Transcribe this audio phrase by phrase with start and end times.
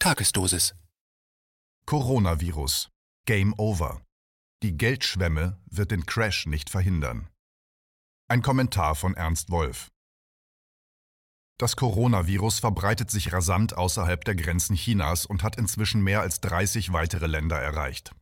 [0.00, 0.76] Tagesdosis.
[1.84, 2.88] Coronavirus.
[3.26, 4.00] Game over.
[4.62, 7.28] Die Geldschwemme wird den Crash nicht verhindern.
[8.28, 9.88] Ein Kommentar von Ernst Wolf.
[11.58, 16.92] Das Coronavirus verbreitet sich rasant außerhalb der Grenzen Chinas und hat inzwischen mehr als 30
[16.92, 18.14] weitere Länder erreicht.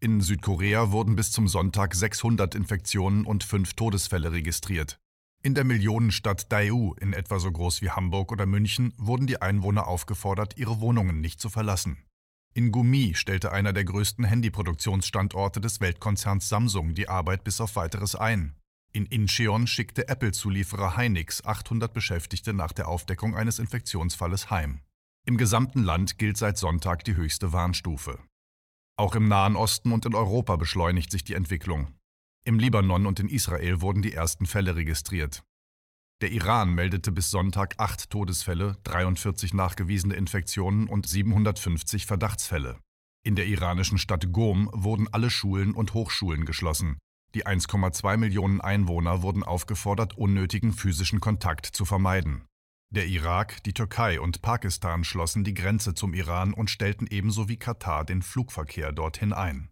[0.00, 5.00] In Südkorea wurden bis zum Sonntag 600 Infektionen und 5 Todesfälle registriert.
[5.44, 9.88] In der Millionenstadt Daegu, in etwa so groß wie Hamburg oder München, wurden die Einwohner
[9.88, 12.04] aufgefordert, ihre Wohnungen nicht zu verlassen.
[12.54, 18.14] In Gumi stellte einer der größten Handyproduktionsstandorte des Weltkonzerns Samsung die Arbeit bis auf weiteres
[18.14, 18.54] ein.
[18.92, 24.80] In Incheon schickte Apple-Zulieferer Hynix 800 Beschäftigte nach der Aufdeckung eines Infektionsfalles heim.
[25.26, 28.20] Im gesamten Land gilt seit Sonntag die höchste Warnstufe.
[28.96, 31.94] Auch im Nahen Osten und in Europa beschleunigt sich die Entwicklung.
[32.44, 35.44] Im Libanon und in Israel wurden die ersten Fälle registriert.
[36.22, 42.78] Der Iran meldete bis Sonntag acht Todesfälle, 43 nachgewiesene Infektionen und 750 Verdachtsfälle.
[43.24, 46.98] In der iranischen Stadt Gom wurden alle Schulen und Hochschulen geschlossen.
[47.34, 52.44] Die 1,2 Millionen Einwohner wurden aufgefordert, unnötigen physischen Kontakt zu vermeiden.
[52.90, 57.56] Der Irak, die Türkei und Pakistan schlossen die Grenze zum Iran und stellten ebenso wie
[57.56, 59.71] Katar den Flugverkehr dorthin ein.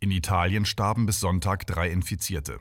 [0.00, 2.58] In Italien starben bis Sonntag drei Infizierte.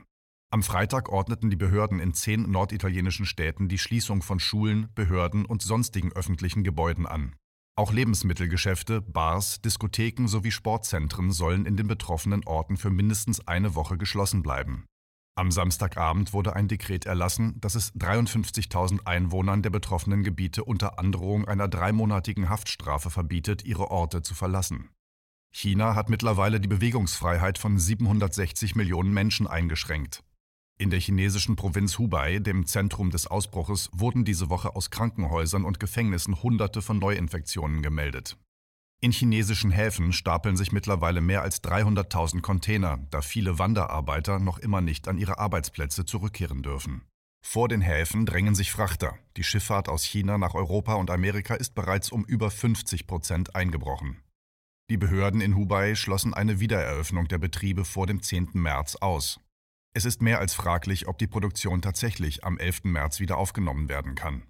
[0.49, 5.61] Am Freitag ordneten die Behörden in zehn norditalienischen Städten die Schließung von Schulen, Behörden und
[5.61, 7.35] sonstigen öffentlichen Gebäuden an.
[7.75, 13.97] Auch Lebensmittelgeschäfte, Bars, Diskotheken sowie Sportzentren sollen in den betroffenen Orten für mindestens eine Woche
[13.97, 14.85] geschlossen bleiben.
[15.35, 21.47] Am Samstagabend wurde ein Dekret erlassen, das es 53.000 Einwohnern der betroffenen Gebiete unter Androhung
[21.47, 24.91] einer dreimonatigen Haftstrafe verbietet, ihre Orte zu verlassen.
[25.55, 30.23] China hat mittlerweile die Bewegungsfreiheit von 760 Millionen Menschen eingeschränkt.
[30.79, 35.79] In der chinesischen Provinz Hubei, dem Zentrum des Ausbruches, wurden diese Woche aus Krankenhäusern und
[35.79, 38.35] Gefängnissen Hunderte von Neuinfektionen gemeldet.
[38.99, 44.81] In chinesischen Häfen stapeln sich mittlerweile mehr als 300.000 Container, da viele Wanderarbeiter noch immer
[44.81, 47.03] nicht an ihre Arbeitsplätze zurückkehren dürfen.
[47.45, 49.19] Vor den Häfen drängen sich Frachter.
[49.37, 54.23] Die Schifffahrt aus China nach Europa und Amerika ist bereits um über 50 Prozent eingebrochen.
[54.93, 58.49] Die Behörden in Hubei schlossen eine Wiedereröffnung der Betriebe vor dem 10.
[58.53, 59.39] März aus.
[59.95, 62.83] Es ist mehr als fraglich, ob die Produktion tatsächlich am 11.
[62.83, 64.43] März wieder aufgenommen werden kann.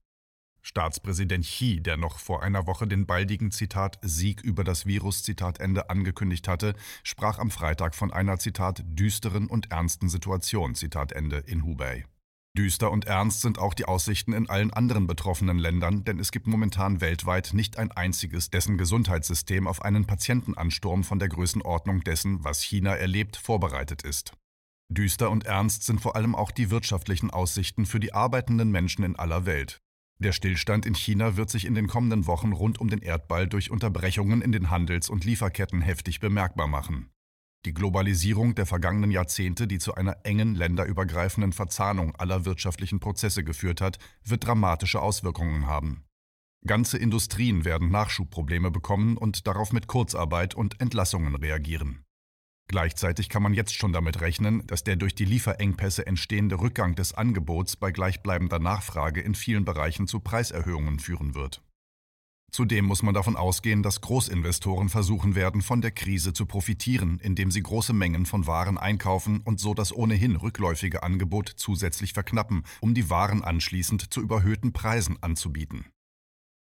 [0.61, 5.61] Staatspräsident Xi, der noch vor einer Woche den baldigen Zitat Sieg über das Virus Zitat
[5.61, 12.03] angekündigt hatte, sprach am Freitag von einer Zitat düsteren und ernsten Situation Zitat in Hubei.
[12.55, 16.45] Düster und ernst sind auch die Aussichten in allen anderen betroffenen Ländern, denn es gibt
[16.45, 22.61] momentan weltweit nicht ein einziges, dessen Gesundheitssystem auf einen Patientenansturm von der Größenordnung dessen, was
[22.61, 24.33] China erlebt, vorbereitet ist.
[24.89, 29.15] Düster und ernst sind vor allem auch die wirtschaftlichen Aussichten für die arbeitenden Menschen in
[29.15, 29.79] aller Welt.
[30.19, 33.71] Der Stillstand in China wird sich in den kommenden Wochen rund um den Erdball durch
[33.71, 37.09] Unterbrechungen in den Handels- und Lieferketten heftig bemerkbar machen.
[37.65, 43.79] Die Globalisierung der vergangenen Jahrzehnte, die zu einer engen länderübergreifenden Verzahnung aller wirtschaftlichen Prozesse geführt
[43.79, 46.03] hat, wird dramatische Auswirkungen haben.
[46.65, 52.03] Ganze Industrien werden Nachschubprobleme bekommen und darauf mit Kurzarbeit und Entlassungen reagieren.
[52.69, 57.13] Gleichzeitig kann man jetzt schon damit rechnen, dass der durch die Lieferengpässe entstehende Rückgang des
[57.13, 61.61] Angebots bei gleichbleibender Nachfrage in vielen Bereichen zu Preiserhöhungen führen wird.
[62.53, 67.49] Zudem muss man davon ausgehen, dass Großinvestoren versuchen werden, von der Krise zu profitieren, indem
[67.49, 72.93] sie große Mengen von Waren einkaufen und so das ohnehin rückläufige Angebot zusätzlich verknappen, um
[72.93, 75.85] die Waren anschließend zu überhöhten Preisen anzubieten.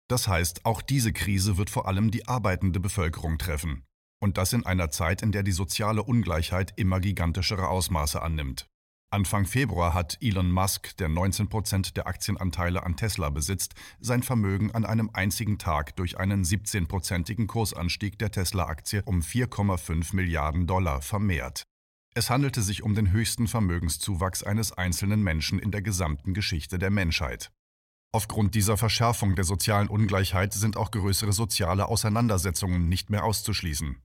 [0.07, 3.83] Das heißt, auch diese Krise wird vor allem die arbeitende Bevölkerung treffen.
[4.23, 8.69] Und das in einer Zeit, in der die soziale Ungleichheit immer gigantischere Ausmaße annimmt.
[9.13, 14.71] Anfang Februar hat Elon Musk, der 19 Prozent der Aktienanteile an Tesla besitzt, sein Vermögen
[14.71, 21.65] an einem einzigen Tag durch einen 17-prozentigen Kursanstieg der Tesla-Aktie um 4,5 Milliarden Dollar vermehrt.
[22.15, 26.91] Es handelte sich um den höchsten Vermögenszuwachs eines einzelnen Menschen in der gesamten Geschichte der
[26.91, 27.51] Menschheit.
[28.13, 33.97] Aufgrund dieser Verschärfung der sozialen Ungleichheit sind auch größere soziale Auseinandersetzungen nicht mehr auszuschließen.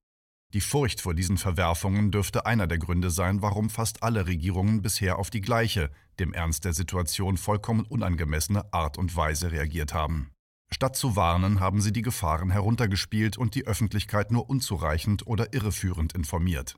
[0.56, 5.20] Die Furcht vor diesen Verwerfungen dürfte einer der Gründe sein, warum fast alle Regierungen bisher
[5.20, 10.32] auf die gleiche, dem Ernst der Situation vollkommen unangemessene Art und Weise reagiert haben.
[10.72, 16.14] Statt zu warnen, haben sie die Gefahren heruntergespielt und die Öffentlichkeit nur unzureichend oder irreführend
[16.14, 16.78] informiert.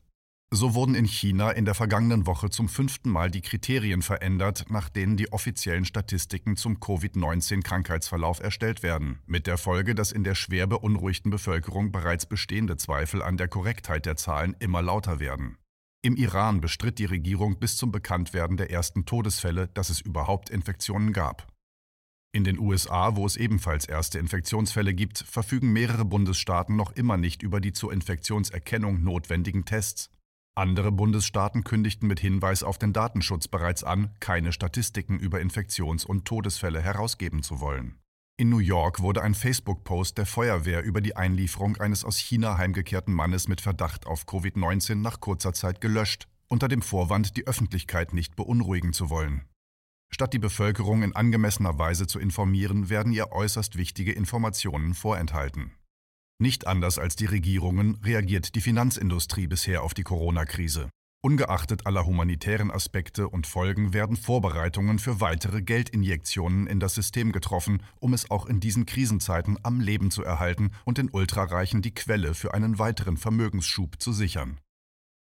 [0.54, 4.88] So wurden in China in der vergangenen Woche zum fünften Mal die Kriterien verändert, nach
[4.88, 10.66] denen die offiziellen Statistiken zum Covid-19-Krankheitsverlauf erstellt werden, mit der Folge, dass in der schwer
[10.66, 15.58] beunruhigten Bevölkerung bereits bestehende Zweifel an der Korrektheit der Zahlen immer lauter werden.
[16.02, 21.12] Im Iran bestritt die Regierung bis zum Bekanntwerden der ersten Todesfälle, dass es überhaupt Infektionen
[21.12, 21.52] gab.
[22.32, 27.44] In den USA, wo es ebenfalls erste Infektionsfälle gibt, verfügen mehrere Bundesstaaten noch immer nicht
[27.44, 30.10] über die zur Infektionserkennung notwendigen Tests.
[30.57, 36.25] Andere Bundesstaaten kündigten mit Hinweis auf den Datenschutz bereits an, keine Statistiken über Infektions- und
[36.25, 38.00] Todesfälle herausgeben zu wollen.
[38.38, 43.13] In New York wurde ein Facebook-Post der Feuerwehr über die Einlieferung eines aus China heimgekehrten
[43.13, 48.36] Mannes mit Verdacht auf Covid-19 nach kurzer Zeit gelöscht, unter dem Vorwand, die Öffentlichkeit nicht
[48.36, 49.44] beunruhigen zu wollen.
[50.09, 55.77] Statt die Bevölkerung in angemessener Weise zu informieren, werden ihr äußerst wichtige Informationen vorenthalten.
[56.39, 60.89] Nicht anders als die Regierungen reagiert die Finanzindustrie bisher auf die Corona-Krise.
[61.24, 67.81] Ungeachtet aller humanitären Aspekte und Folgen werden Vorbereitungen für weitere Geldinjektionen in das System getroffen,
[68.00, 72.36] um es auch in diesen Krisenzeiten am Leben zu erhalten und den Ultrareichen die Quelle
[72.36, 74.60] für einen weiteren Vermögensschub zu sichern.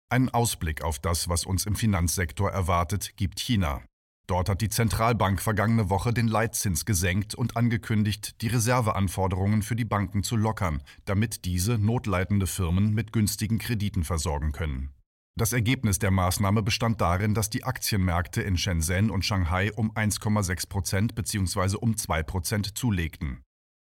[0.09, 3.82] Einen Ausblick auf das, was uns im Finanzsektor erwartet, gibt China.
[4.26, 9.84] Dort hat die Zentralbank vergangene Woche den Leitzins gesenkt und angekündigt, die Reserveanforderungen für die
[9.84, 14.90] Banken zu lockern, damit diese notleidende Firmen mit günstigen Krediten versorgen können.
[15.38, 20.69] Das Ergebnis der Maßnahme bestand darin, dass die Aktienmärkte in Shenzhen und Shanghai um 1,6
[20.69, 21.76] Prozent bzw.
[21.76, 23.43] um 2 Prozent zulegten.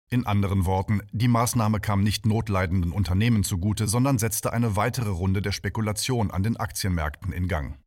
[0.10, 5.42] In anderen Worten, die Maßnahme kam nicht notleidenden Unternehmen zugute, sondern setzte eine weitere Runde
[5.42, 7.78] der Spekulation an den Aktienmärkten in Gang.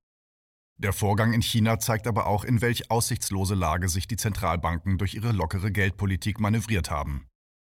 [0.83, 5.13] Der Vorgang in China zeigt aber auch, in welch aussichtslose Lage sich die Zentralbanken durch
[5.13, 7.27] ihre lockere Geldpolitik manövriert haben.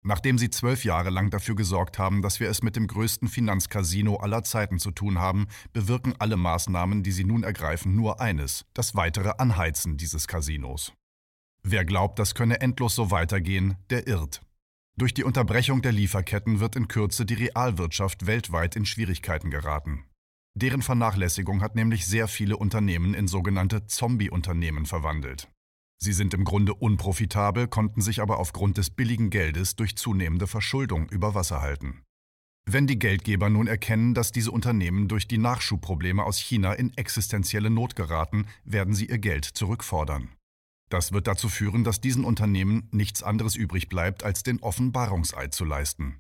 [0.04, 4.18] Nachdem sie zwölf Jahre lang dafür gesorgt haben, dass wir es mit dem größten Finanzcasino
[4.18, 8.94] aller Zeiten zu tun haben, bewirken alle Maßnahmen, die sie nun ergreifen, nur eines, das
[8.94, 10.94] weitere Anheizen dieses Casinos.
[11.64, 14.42] Wer glaubt, das könne endlos so weitergehen, der irrt.
[14.96, 20.06] Durch die Unterbrechung der Lieferketten wird in Kürze die Realwirtschaft weltweit in Schwierigkeiten geraten.
[20.54, 25.50] Deren Vernachlässigung hat nämlich sehr viele Unternehmen in sogenannte Zombie-Unternehmen verwandelt.
[26.04, 31.08] Sie sind im Grunde unprofitabel, konnten sich aber aufgrund des billigen Geldes durch zunehmende Verschuldung
[31.10, 32.02] über Wasser halten.
[32.66, 37.70] Wenn die Geldgeber nun erkennen, dass diese Unternehmen durch die Nachschubprobleme aus China in existenzielle
[37.70, 40.30] Not geraten, werden sie ihr Geld zurückfordern.
[40.90, 45.66] Das wird dazu führen, dass diesen Unternehmen nichts anderes übrig bleibt, als den Offenbarungseid zu
[45.66, 46.20] leisten.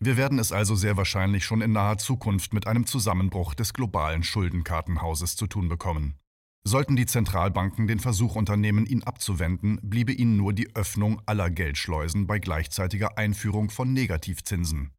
[0.00, 4.22] Wir werden es also sehr wahrscheinlich schon in naher Zukunft mit einem Zusammenbruch des globalen
[4.22, 6.18] Schuldenkartenhauses zu tun bekommen.
[6.66, 12.26] Sollten die Zentralbanken den Versuch unternehmen, ihn abzuwenden, bliebe ihnen nur die Öffnung aller Geldschleusen
[12.26, 14.90] bei gleichzeitiger Einführung von Negativzinsen.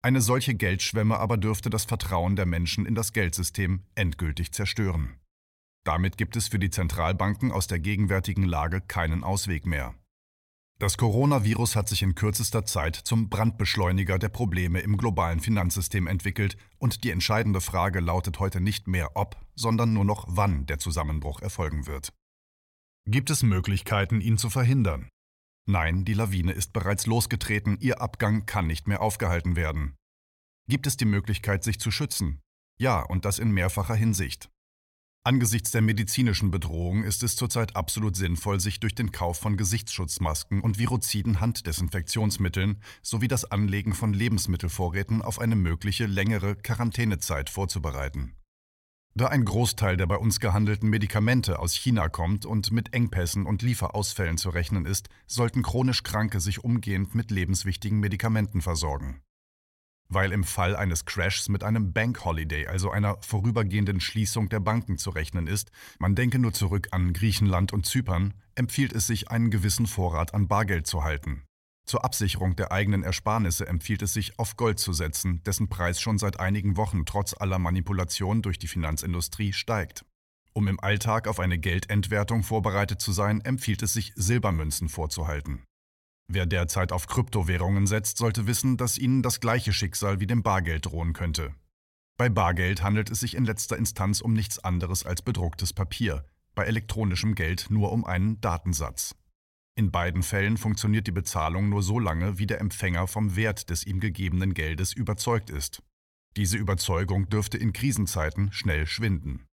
[0.00, 5.16] Eine solche Geldschwemme aber dürfte das Vertrauen der Menschen in das Geldsystem endgültig zerstören.
[5.84, 9.94] Damit gibt es für die Zentralbanken aus der gegenwärtigen Lage keinen Ausweg mehr.
[10.80, 16.56] Das Coronavirus hat sich in kürzester Zeit zum Brandbeschleuniger der Probleme im globalen Finanzsystem entwickelt
[16.78, 21.42] und die entscheidende Frage lautet heute nicht mehr ob, sondern nur noch wann der Zusammenbruch
[21.42, 22.12] erfolgen wird.
[23.08, 25.08] Gibt es Möglichkeiten, ihn zu verhindern?
[25.66, 29.96] Nein, die Lawine ist bereits losgetreten, ihr Abgang kann nicht mehr aufgehalten werden.
[30.68, 32.40] Gibt es die Möglichkeit, sich zu schützen?
[32.78, 34.48] Ja, und das in mehrfacher Hinsicht.
[35.28, 40.62] Angesichts der medizinischen Bedrohung ist es zurzeit absolut sinnvoll, sich durch den Kauf von Gesichtsschutzmasken
[40.62, 48.36] und viroziden Handdesinfektionsmitteln sowie das Anlegen von Lebensmittelvorräten auf eine mögliche längere Quarantänezeit vorzubereiten.
[49.14, 53.60] Da ein Großteil der bei uns gehandelten Medikamente aus China kommt und mit Engpässen und
[53.60, 59.20] Lieferausfällen zu rechnen ist, sollten chronisch Kranke sich umgehend mit lebenswichtigen Medikamenten versorgen
[60.08, 64.98] weil im Fall eines Crashs mit einem Bank Holiday, also einer vorübergehenden Schließung der Banken
[64.98, 69.50] zu rechnen ist, man denke nur zurück an Griechenland und Zypern, empfiehlt es sich, einen
[69.50, 71.44] gewissen Vorrat an Bargeld zu halten.
[71.86, 76.18] Zur Absicherung der eigenen Ersparnisse empfiehlt es sich, auf Gold zu setzen, dessen Preis schon
[76.18, 80.04] seit einigen Wochen trotz aller Manipulation durch die Finanzindustrie steigt.
[80.52, 85.62] Um im Alltag auf eine Geldentwertung vorbereitet zu sein, empfiehlt es sich, Silbermünzen vorzuhalten.
[86.30, 90.84] Wer derzeit auf Kryptowährungen setzt, sollte wissen, dass ihnen das gleiche Schicksal wie dem Bargeld
[90.84, 91.54] drohen könnte.
[92.18, 96.64] Bei Bargeld handelt es sich in letzter Instanz um nichts anderes als bedrucktes Papier, bei
[96.64, 99.14] elektronischem Geld nur um einen Datensatz.
[99.74, 103.86] In beiden Fällen funktioniert die Bezahlung nur so lange, wie der Empfänger vom Wert des
[103.86, 105.82] ihm gegebenen Geldes überzeugt ist.
[106.36, 109.46] Diese Überzeugung dürfte in Krisenzeiten schnell schwinden.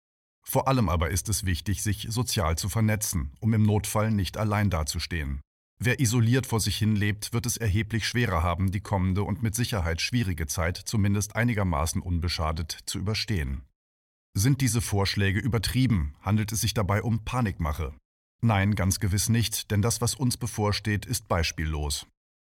[0.44, 4.70] Vor allem aber ist es wichtig, sich sozial zu vernetzen, um im Notfall nicht allein
[4.70, 5.42] dazustehen.
[5.84, 9.56] Wer isoliert vor sich hin lebt, wird es erheblich schwerer haben, die kommende und mit
[9.56, 13.62] Sicherheit schwierige Zeit zumindest einigermaßen unbeschadet zu überstehen.
[14.32, 16.14] Sind diese Vorschläge übertrieben?
[16.20, 17.92] Handelt es sich dabei um Panikmache?
[18.42, 22.06] Nein, ganz gewiss nicht, denn das, was uns bevorsteht, ist beispiellos.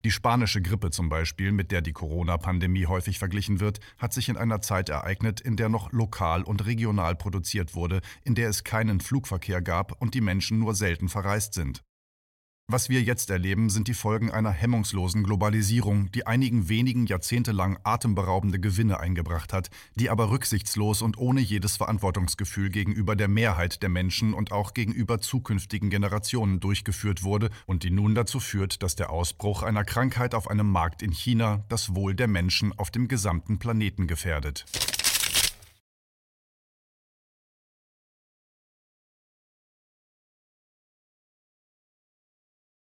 [0.04, 4.38] Die spanische Grippe zum Beispiel, mit der die Corona-Pandemie häufig verglichen wird, hat sich in
[4.38, 9.00] einer Zeit ereignet, in der noch lokal und regional produziert wurde, in der es keinen
[9.00, 11.82] Flugverkehr gab und die Menschen nur selten verreist sind.
[12.68, 18.60] Was wir jetzt erleben, sind die Folgen einer hemmungslosen Globalisierung, die einigen wenigen jahrzehntelang atemberaubende
[18.60, 24.34] Gewinne eingebracht hat, die aber rücksichtslos und ohne jedes Verantwortungsgefühl gegenüber der Mehrheit der Menschen
[24.34, 29.62] und auch gegenüber zukünftigen Generationen durchgeführt wurde und die nun dazu führt, dass der Ausbruch
[29.62, 34.08] einer Krankheit auf einem Markt in China das Wohl der Menschen auf dem gesamten Planeten
[34.08, 34.66] gefährdet.